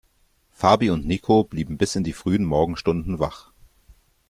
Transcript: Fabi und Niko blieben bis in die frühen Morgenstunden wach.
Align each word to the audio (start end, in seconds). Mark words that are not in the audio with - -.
Fabi 0.49 0.89
und 0.89 1.05
Niko 1.05 1.43
blieben 1.43 1.77
bis 1.77 1.95
in 1.95 2.03
die 2.03 2.13
frühen 2.13 2.43
Morgenstunden 2.43 3.19
wach. 3.19 3.51